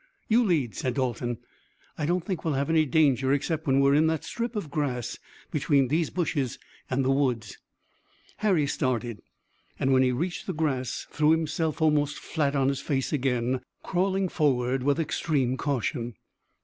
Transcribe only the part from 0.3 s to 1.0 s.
lead," said